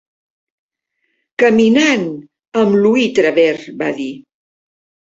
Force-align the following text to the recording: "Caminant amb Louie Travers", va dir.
"Caminant 1.43 2.07
amb 2.65 2.81
Louie 2.83 3.15
Travers", 3.23 3.71
va 3.85 3.95
dir. 4.03 4.13